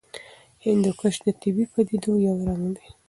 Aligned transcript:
هندوکش 0.65 1.15
د 1.25 1.27
طبیعي 1.41 1.67
پدیدو 1.73 2.11
یو 2.25 2.35
رنګ 2.47 2.65
دی. 2.75 2.87